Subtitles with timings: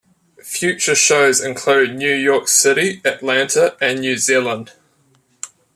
[0.43, 4.71] Future shows include New York City, Atlanta and New Zealand.